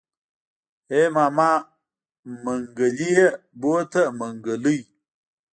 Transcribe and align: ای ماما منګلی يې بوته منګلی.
ای 0.91 1.01
ماما 1.15 1.51
منګلی 2.43 3.09
يې 3.17 3.27
بوته 3.59 4.03
منګلی. 4.19 4.79